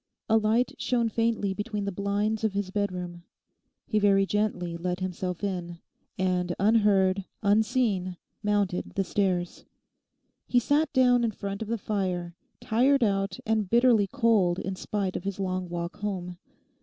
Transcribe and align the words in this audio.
A 0.27 0.35
light 0.35 0.73
shone 0.79 1.09
faintly 1.09 1.53
between 1.53 1.85
the 1.85 1.91
blinds 1.91 2.43
of 2.43 2.53
his 2.53 2.71
bedroom. 2.71 3.21
He 3.85 3.99
very 3.99 4.25
gently 4.25 4.75
let 4.75 4.99
himself 4.99 5.43
in, 5.43 5.77
and 6.17 6.55
unheard, 6.59 7.25
unseen, 7.43 8.17
mounted 8.41 8.93
the 8.95 9.03
stairs. 9.03 9.63
He 10.47 10.57
sat 10.57 10.91
down 10.91 11.23
in 11.23 11.29
front 11.29 11.61
of 11.61 11.67
the 11.67 11.77
fire, 11.77 12.33
tired 12.59 13.03
out 13.03 13.37
and 13.45 13.69
bitterly 13.69 14.07
cold 14.07 14.57
in 14.57 14.75
spite 14.75 15.15
of 15.15 15.23
his 15.23 15.39
long 15.39 15.69
walk 15.69 15.97
home. 15.97 16.39